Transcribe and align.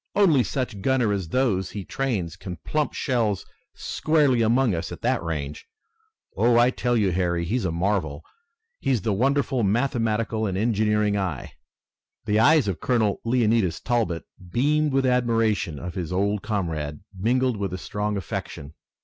Only 0.15 0.41
such 0.43 0.81
gunners 0.81 1.15
as 1.15 1.27
those 1.29 1.69
he 1.69 1.85
trains 1.85 2.35
can 2.35 2.57
plump 2.65 2.95
shells 2.95 3.45
squarely 3.75 4.41
among 4.41 4.73
us 4.73 4.91
at 4.91 5.01
that 5.03 5.21
range! 5.21 5.67
Oh, 6.35 6.57
I 6.57 6.71
tell 6.71 6.97
you, 6.97 7.11
Harry, 7.11 7.45
he's 7.45 7.65
a 7.65 7.71
marvel. 7.71 8.23
Has 8.83 9.01
the 9.03 9.13
wonderful 9.13 9.61
mathematical 9.61 10.47
and 10.47 10.57
engineering 10.57 11.19
eye!" 11.19 11.51
The 12.25 12.39
eyes 12.39 12.67
of 12.67 12.79
Colonel 12.81 13.21
Leonidas 13.23 13.79
Talbot 13.79 14.23
beamed 14.51 14.91
with 14.91 15.05
admiration 15.05 15.77
of 15.77 15.93
his 15.93 16.11
old 16.11 16.41
comrade, 16.41 17.01
mingled 17.15 17.57
with 17.57 17.71
a 17.71 17.77
strong 17.77 18.17
affection. 18.17 18.73